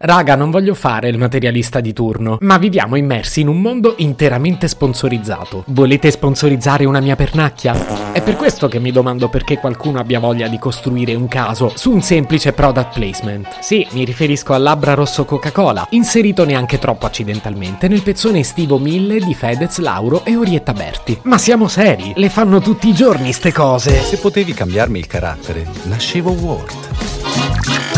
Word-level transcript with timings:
Raga, 0.00 0.36
non 0.36 0.52
voglio 0.52 0.74
fare 0.74 1.08
il 1.08 1.18
materialista 1.18 1.80
di 1.80 1.92
turno, 1.92 2.38
ma 2.42 2.56
viviamo 2.56 2.94
immersi 2.94 3.40
in 3.40 3.48
un 3.48 3.60
mondo 3.60 3.94
interamente 3.96 4.68
sponsorizzato. 4.68 5.64
Volete 5.66 6.12
sponsorizzare 6.12 6.84
una 6.84 7.00
mia 7.00 7.16
pernacchia? 7.16 8.12
È 8.12 8.22
per 8.22 8.36
questo 8.36 8.68
che 8.68 8.78
mi 8.78 8.92
domando 8.92 9.28
perché 9.28 9.58
qualcuno 9.58 9.98
abbia 9.98 10.20
voglia 10.20 10.46
di 10.46 10.56
costruire 10.56 11.16
un 11.16 11.26
caso 11.26 11.72
su 11.74 11.90
un 11.90 12.00
semplice 12.00 12.52
product 12.52 12.94
placement. 12.94 13.58
Sì, 13.58 13.84
mi 13.90 14.04
riferisco 14.04 14.52
al 14.52 14.62
labbra 14.62 14.94
rosso 14.94 15.24
Coca-Cola, 15.24 15.88
inserito 15.90 16.44
neanche 16.44 16.78
troppo 16.78 17.06
accidentalmente 17.06 17.88
nel 17.88 18.02
pezzone 18.02 18.38
estivo 18.38 18.78
1000 18.78 19.18
di 19.18 19.34
Fedez, 19.34 19.78
Lauro 19.78 20.24
e 20.24 20.36
Orietta 20.36 20.74
Berti. 20.74 21.18
Ma 21.22 21.38
siamo 21.38 21.66
seri, 21.66 22.12
le 22.14 22.28
fanno 22.28 22.60
tutti 22.60 22.88
i 22.88 22.94
giorni 22.94 23.32
ste 23.32 23.52
cose. 23.52 24.00
Se 24.00 24.18
potevi 24.18 24.54
cambiarmi 24.54 25.00
il 25.00 25.08
carattere, 25.08 25.66
nascevo 25.86 26.30
Ward 26.30 27.97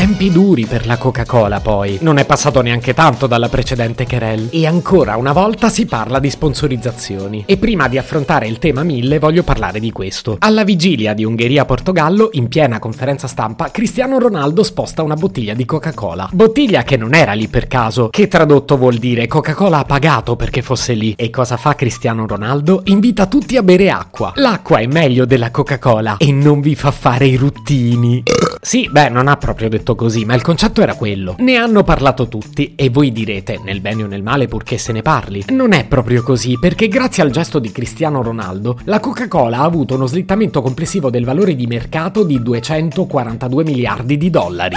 Tempi 0.00 0.30
duri 0.32 0.64
per 0.64 0.86
la 0.86 0.96
Coca-Cola 0.96 1.60
poi. 1.60 1.98
Non 2.00 2.16
è 2.16 2.24
passato 2.24 2.62
neanche 2.62 2.94
tanto 2.94 3.26
dalla 3.26 3.50
precedente 3.50 4.06
Kerel. 4.06 4.48
E 4.50 4.66
ancora 4.66 5.18
una 5.18 5.32
volta 5.32 5.68
si 5.68 5.84
parla 5.84 6.18
di 6.18 6.30
sponsorizzazioni. 6.30 7.42
E 7.46 7.58
prima 7.58 7.86
di 7.86 7.98
affrontare 7.98 8.48
il 8.48 8.58
tema 8.58 8.82
1000 8.82 9.18
voglio 9.18 9.42
parlare 9.42 9.78
di 9.78 9.92
questo. 9.92 10.38
Alla 10.38 10.64
vigilia 10.64 11.12
di 11.12 11.26
Ungheria-Portogallo, 11.26 12.30
in 12.32 12.48
piena 12.48 12.78
conferenza 12.78 13.26
stampa, 13.26 13.70
Cristiano 13.70 14.18
Ronaldo 14.18 14.62
sposta 14.62 15.02
una 15.02 15.16
bottiglia 15.16 15.52
di 15.52 15.66
Coca-Cola. 15.66 16.30
Bottiglia 16.32 16.82
che 16.82 16.96
non 16.96 17.12
era 17.12 17.34
lì 17.34 17.48
per 17.48 17.66
caso, 17.66 18.08
che 18.08 18.26
tradotto 18.26 18.78
vuol 18.78 18.96
dire 18.96 19.26
Coca-Cola 19.26 19.80
ha 19.80 19.84
pagato 19.84 20.34
perché 20.34 20.62
fosse 20.62 20.94
lì. 20.94 21.12
E 21.14 21.28
cosa 21.28 21.58
fa 21.58 21.74
Cristiano 21.74 22.26
Ronaldo? 22.26 22.80
Invita 22.84 23.26
tutti 23.26 23.58
a 23.58 23.62
bere 23.62 23.90
acqua. 23.90 24.32
L'acqua 24.36 24.78
è 24.78 24.86
meglio 24.86 25.26
della 25.26 25.50
Coca-Cola 25.50 26.16
e 26.16 26.32
non 26.32 26.62
vi 26.62 26.74
fa 26.74 26.90
fare 26.90 27.26
i 27.26 27.36
ruttini. 27.36 28.22
Sì, 28.62 28.88
beh, 28.90 29.08
non 29.08 29.26
ha 29.26 29.36
proprio 29.36 29.68
detto 29.68 29.89
detto 29.90 29.94
così, 29.94 30.24
ma 30.24 30.34
il 30.34 30.42
concetto 30.42 30.82
era 30.82 30.94
quello. 30.94 31.36
Ne 31.38 31.56
hanno 31.56 31.82
parlato 31.82 32.28
tutti 32.28 32.74
e 32.76 32.90
voi 32.90 33.12
direte, 33.12 33.60
nel 33.62 33.80
bene 33.80 34.04
o 34.04 34.06
nel 34.06 34.22
male 34.22 34.46
purché 34.46 34.78
se 34.78 34.92
ne 34.92 35.02
parli. 35.02 35.44
Non 35.48 35.72
è 35.72 35.86
proprio 35.86 36.22
così, 36.22 36.58
perché 36.58 36.88
grazie 36.88 37.22
al 37.22 37.30
gesto 37.30 37.58
di 37.58 37.72
Cristiano 37.72 38.22
Ronaldo, 38.22 38.78
la 38.84 39.00
Coca-Cola 39.00 39.58
ha 39.58 39.64
avuto 39.64 39.94
uno 39.94 40.06
slittamento 40.06 40.62
complessivo 40.62 41.10
del 41.10 41.24
valore 41.24 41.54
di 41.54 41.66
mercato 41.66 42.24
di 42.24 42.40
242 42.42 43.64
miliardi 43.64 44.16
di 44.16 44.30
dollari. 44.30 44.76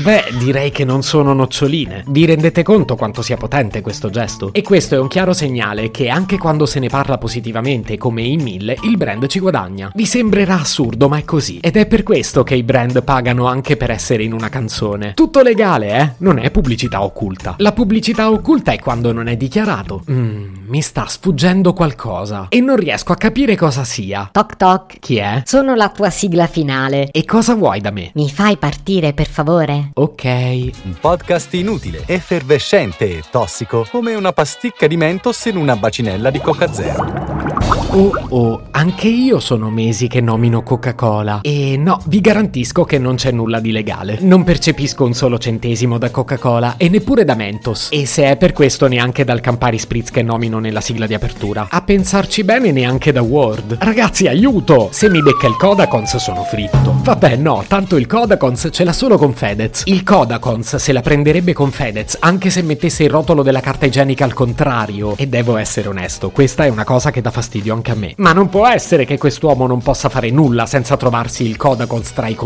Beh, 0.00 0.26
direi 0.38 0.70
che 0.70 0.84
non 0.84 1.02
sono 1.02 1.32
noccioline. 1.32 2.04
Vi 2.06 2.24
rendete 2.24 2.62
conto 2.62 2.94
quanto 2.94 3.20
sia 3.20 3.36
potente 3.36 3.80
questo 3.80 4.10
gesto? 4.10 4.50
E 4.52 4.62
questo 4.62 4.94
è 4.94 4.98
un 5.00 5.08
chiaro 5.08 5.32
segnale 5.32 5.90
che 5.90 6.08
anche 6.08 6.38
quando 6.38 6.66
se 6.66 6.78
ne 6.78 6.88
parla 6.88 7.18
positivamente, 7.18 7.98
come 7.98 8.22
in 8.22 8.40
mille, 8.40 8.76
il 8.84 8.96
brand 8.96 9.26
ci 9.26 9.40
guadagna. 9.40 9.90
Vi 9.92 10.06
sembrerà 10.06 10.60
assurdo, 10.60 11.08
ma 11.08 11.18
è 11.18 11.24
così. 11.24 11.58
Ed 11.58 11.76
è 11.76 11.86
per 11.86 12.04
questo 12.04 12.44
che 12.44 12.54
i 12.54 12.62
brand 12.62 13.02
pagano 13.02 13.46
anche 13.46 13.76
per 13.76 13.90
essere 13.90 14.22
in 14.22 14.32
una 14.32 14.48
canzone. 14.48 15.14
Tutto 15.14 15.42
legale, 15.42 15.98
eh? 15.98 16.12
Non 16.18 16.38
è 16.38 16.52
pubblicità 16.52 17.02
occulta. 17.02 17.56
La 17.58 17.72
pubblicità 17.72 18.30
occulta 18.30 18.70
è 18.70 18.78
quando 18.78 19.12
non 19.12 19.26
è 19.26 19.36
dichiarato. 19.36 20.04
Mmm, 20.08 20.57
mi 20.68 20.82
sta 20.82 21.06
sfuggendo 21.06 21.72
qualcosa. 21.72 22.46
E 22.50 22.60
non 22.60 22.76
riesco 22.76 23.12
a 23.12 23.16
capire 23.16 23.56
cosa 23.56 23.84
sia. 23.84 24.28
Toc 24.30 24.56
toc. 24.56 24.98
Chi 24.98 25.16
è? 25.16 25.42
Sono 25.46 25.74
la 25.74 25.88
tua 25.88 26.10
sigla 26.10 26.46
finale. 26.46 27.10
E 27.10 27.24
cosa 27.24 27.54
vuoi 27.54 27.80
da 27.80 27.90
me? 27.90 28.10
Mi 28.14 28.28
fai 28.28 28.58
partire, 28.58 29.14
per 29.14 29.28
favore? 29.28 29.90
Ok. 29.94 30.24
Un 30.24 30.94
podcast 31.00 31.54
inutile, 31.54 32.02
effervescente 32.06 33.18
e 33.18 33.22
tossico, 33.30 33.86
come 33.90 34.14
una 34.14 34.32
pasticca 34.32 34.86
di 34.86 34.96
mentos 34.96 35.44
in 35.46 35.56
una 35.56 35.76
bacinella 35.76 36.30
di 36.30 36.40
Coca 36.40 36.70
Zero. 36.72 37.56
Oh 37.90 38.12
oh, 38.28 38.67
anche 38.78 39.08
io 39.08 39.40
sono 39.40 39.70
mesi 39.70 40.06
che 40.06 40.20
nomino 40.20 40.62
Coca-Cola. 40.62 41.40
E 41.42 41.76
no, 41.76 42.00
vi 42.04 42.20
garantisco 42.20 42.84
che 42.84 42.96
non 43.00 43.16
c'è 43.16 43.32
nulla 43.32 43.58
di 43.58 43.72
legale. 43.72 44.18
Non 44.20 44.44
percepisco 44.44 45.04
un 45.04 45.14
solo 45.14 45.36
centesimo 45.36 45.98
da 45.98 46.12
Coca-Cola 46.12 46.76
e 46.76 46.88
neppure 46.88 47.24
da 47.24 47.34
Mentos. 47.34 47.88
E 47.90 48.06
se 48.06 48.30
è 48.30 48.36
per 48.36 48.52
questo 48.52 48.86
neanche 48.86 49.24
dal 49.24 49.40
Campari 49.40 49.80
Spritz 49.80 50.10
che 50.10 50.22
nomino 50.22 50.60
nella 50.60 50.80
sigla 50.80 51.08
di 51.08 51.14
apertura. 51.14 51.66
A 51.68 51.82
pensarci 51.82 52.44
bene 52.44 52.70
neanche 52.70 53.10
da 53.10 53.20
Word. 53.20 53.78
Ragazzi, 53.80 54.28
aiuto! 54.28 54.90
Se 54.92 55.10
mi 55.10 55.22
becca 55.22 55.48
il 55.48 55.56
Kodakons 55.56 56.14
sono 56.18 56.44
fritto. 56.44 57.00
Vabbè, 57.02 57.34
no, 57.34 57.64
tanto 57.66 57.96
il 57.96 58.06
Kodakons 58.06 58.68
ce 58.70 58.84
l'ha 58.84 58.92
solo 58.92 59.18
con 59.18 59.34
Fedez. 59.34 59.82
Il 59.86 60.04
Kodakons 60.04 60.76
se 60.76 60.92
la 60.92 61.00
prenderebbe 61.00 61.52
con 61.52 61.72
Fedez, 61.72 62.16
anche 62.20 62.48
se 62.50 62.62
mettesse 62.62 63.02
il 63.02 63.10
rotolo 63.10 63.42
della 63.42 63.58
carta 63.58 63.86
igienica 63.86 64.24
al 64.24 64.34
contrario. 64.34 65.16
E 65.16 65.26
devo 65.26 65.56
essere 65.56 65.88
onesto, 65.88 66.30
questa 66.30 66.64
è 66.64 66.68
una 66.68 66.84
cosa 66.84 67.10
che 67.10 67.20
dà 67.20 67.32
fastidio 67.32 67.74
anche 67.74 67.90
a 67.90 67.96
me. 67.96 68.14
Ma 68.18 68.32
non 68.32 68.48
può 68.48 68.66
essere 68.72 69.04
che 69.04 69.18
quest'uomo 69.18 69.66
non 69.66 69.80
possa 69.80 70.08
fare 70.08 70.30
nulla 70.30 70.66
senza 70.66 70.96
trovarsi 70.96 71.44
il 71.44 71.56
Kodakons 71.56 72.12
tra 72.12 72.28
i. 72.28 72.36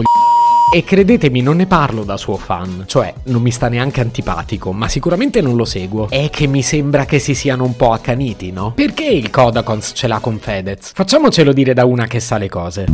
E 0.74 0.84
credetemi, 0.84 1.42
non 1.42 1.56
ne 1.56 1.66
parlo 1.66 2.02
da 2.02 2.16
suo 2.16 2.38
fan, 2.38 2.84
cioè 2.86 3.12
non 3.24 3.42
mi 3.42 3.50
sta 3.50 3.68
neanche 3.68 4.00
antipatico, 4.00 4.72
ma 4.72 4.88
sicuramente 4.88 5.42
non 5.42 5.54
lo 5.54 5.66
seguo. 5.66 6.08
È 6.08 6.30
che 6.30 6.46
mi 6.46 6.62
sembra 6.62 7.04
che 7.04 7.18
si 7.18 7.34
siano 7.34 7.64
un 7.64 7.76
po' 7.76 7.92
accaniti, 7.92 8.52
no? 8.52 8.72
Perché 8.72 9.04
il 9.04 9.28
Kodakons 9.28 9.92
ce 9.94 10.06
l'ha 10.06 10.18
con 10.18 10.38
Fedez? 10.38 10.92
Facciamocelo 10.94 11.52
dire 11.52 11.74
da 11.74 11.84
una 11.84 12.06
che 12.06 12.20
sa 12.20 12.38
le 12.38 12.48
cose. 12.48 12.86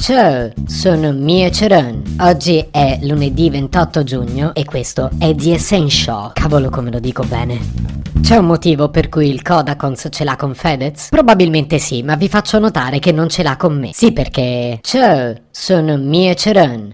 Ciao, 0.00 0.50
sono 0.66 1.12
Mia 1.12 1.50
Ceron. 1.50 2.02
Oggi 2.20 2.66
è 2.70 2.98
lunedì 3.02 3.50
28 3.50 4.04
giugno 4.04 4.54
e 4.54 4.64
questo 4.64 5.10
è 5.18 5.34
The 5.34 5.52
Essential. 5.52 6.32
Cavolo 6.32 6.70
come 6.70 6.90
lo 6.90 6.98
dico 6.98 7.24
bene. 7.24 8.11
C'è 8.22 8.36
un 8.36 8.46
motivo 8.46 8.88
per 8.88 9.08
cui 9.08 9.28
il 9.28 9.42
Kodakons 9.42 10.06
ce 10.08 10.22
l'ha 10.22 10.36
con 10.36 10.54
Fedez? 10.54 11.08
Probabilmente 11.08 11.78
sì, 11.78 12.04
ma 12.04 12.14
vi 12.14 12.28
faccio 12.28 12.60
notare 12.60 13.00
che 13.00 13.10
non 13.10 13.28
ce 13.28 13.42
l'ha 13.42 13.56
con 13.56 13.76
me. 13.76 13.90
Sì, 13.92 14.12
perché... 14.12 14.78
Ciao, 14.80 15.34
sono 15.50 15.96
Mie 15.96 16.36
Ceron. 16.36 16.92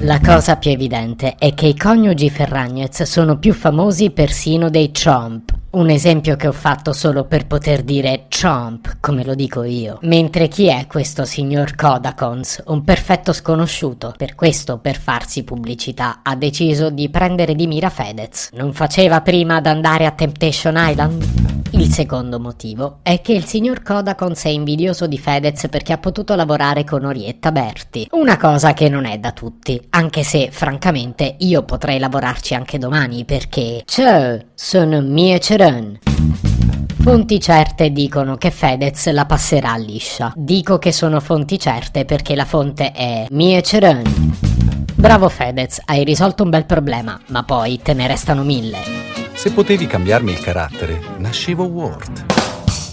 La 0.00 0.20
cosa 0.20 0.56
più 0.56 0.70
evidente 0.70 1.36
è 1.38 1.54
che 1.54 1.66
i 1.66 1.76
coniugi 1.76 2.28
Ferragnez 2.28 3.02
sono 3.04 3.38
più 3.38 3.54
famosi 3.54 4.10
persino 4.10 4.68
dei 4.68 4.92
Trump. 4.92 5.51
Un 5.72 5.88
esempio 5.88 6.36
che 6.36 6.48
ho 6.48 6.52
fatto 6.52 6.92
solo 6.92 7.24
per 7.24 7.46
poter 7.46 7.82
dire 7.82 8.26
Trump, 8.28 8.98
come 9.00 9.24
lo 9.24 9.34
dico 9.34 9.62
io. 9.62 9.96
Mentre 10.02 10.46
chi 10.48 10.66
è 10.66 10.86
questo 10.86 11.24
signor 11.24 11.74
Kodakons? 11.74 12.64
Un 12.66 12.84
perfetto 12.84 13.32
sconosciuto. 13.32 14.12
Per 14.14 14.34
questo, 14.34 14.76
per 14.76 14.98
farsi 14.98 15.44
pubblicità, 15.44 16.20
ha 16.22 16.36
deciso 16.36 16.90
di 16.90 17.08
prendere 17.08 17.54
di 17.54 17.66
mira 17.66 17.88
Fedez. 17.88 18.50
Non 18.52 18.74
faceva 18.74 19.22
prima 19.22 19.56
ad 19.56 19.66
andare 19.66 20.04
a 20.04 20.10
Temptation 20.10 20.74
Island? 20.76 21.51
Il 21.74 21.90
secondo 21.90 22.38
motivo 22.38 22.98
è 23.02 23.22
che 23.22 23.32
il 23.32 23.46
signor 23.46 23.82
Kodakons 23.82 24.44
è 24.44 24.50
invidioso 24.50 25.06
di 25.06 25.16
Fedez 25.16 25.68
perché 25.70 25.94
ha 25.94 25.98
potuto 25.98 26.34
lavorare 26.34 26.84
con 26.84 27.06
Orietta 27.06 27.50
Berti. 27.50 28.08
Una 28.10 28.36
cosa 28.36 28.74
che 28.74 28.90
non 28.90 29.06
è 29.06 29.16
da 29.18 29.32
tutti, 29.32 29.80
anche 29.90 30.22
se 30.22 30.50
francamente 30.50 31.36
io 31.38 31.62
potrei 31.62 31.98
lavorarci 31.98 32.54
anche 32.54 32.76
domani 32.76 33.24
perché... 33.24 33.82
Ciao, 33.86 34.38
sono 34.54 35.00
Mie 35.00 35.40
Ceron. 35.40 35.98
Fonti 37.00 37.40
certe 37.40 37.90
dicono 37.90 38.36
che 38.36 38.50
Fedez 38.50 39.10
la 39.10 39.24
passerà 39.24 39.74
liscia. 39.76 40.30
Dico 40.36 40.78
che 40.78 40.92
sono 40.92 41.20
fonti 41.20 41.58
certe 41.58 42.04
perché 42.04 42.34
la 42.34 42.44
fonte 42.44 42.92
è 42.92 43.26
Mie 43.30 43.62
Ceron. 43.62 44.02
Bravo 44.94 45.30
Fedez, 45.30 45.80
hai 45.86 46.04
risolto 46.04 46.42
un 46.42 46.50
bel 46.50 46.66
problema, 46.66 47.18
ma 47.28 47.42
poi 47.44 47.80
te 47.82 47.94
ne 47.94 48.06
restano 48.06 48.42
mille. 48.42 49.21
Se 49.42 49.50
potevi 49.50 49.88
cambiarmi 49.88 50.30
il 50.30 50.38
carattere, 50.38 51.00
nascevo 51.18 51.64
Ward. 51.64 52.26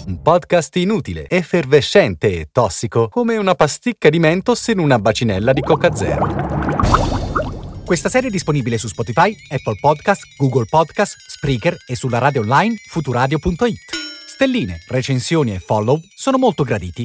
Un 0.08 0.20
podcast 0.20 0.74
inutile, 0.74 1.28
effervescente 1.28 2.40
e 2.40 2.48
tossico, 2.50 3.06
come 3.06 3.36
una 3.36 3.54
pasticca 3.54 4.08
di 4.08 4.18
mentos 4.18 4.66
in 4.66 4.80
una 4.80 4.98
bacinella 4.98 5.52
di 5.52 5.60
Coca 5.60 5.94
Zero. 5.94 6.26
Questa 7.84 8.08
serie 8.08 8.30
è 8.30 8.32
disponibile 8.32 8.78
su 8.78 8.88
Spotify, 8.88 9.32
Apple 9.48 9.78
Podcast, 9.80 10.24
Google 10.36 10.66
Podcast, 10.68 11.18
Spreaker 11.28 11.76
e 11.86 11.94
sulla 11.94 12.18
radio 12.18 12.40
online 12.40 12.74
futuradio.it. 12.88 13.78
Stelline, 14.26 14.80
recensioni 14.88 15.54
e 15.54 15.60
follow 15.60 16.00
sono 16.16 16.36
molto 16.36 16.64
graditi. 16.64 17.04